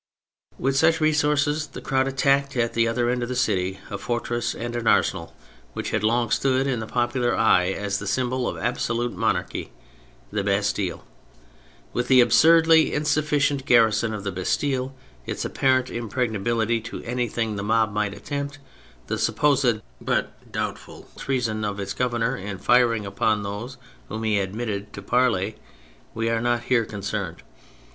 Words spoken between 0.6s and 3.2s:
such resources the crowd attacked, at the other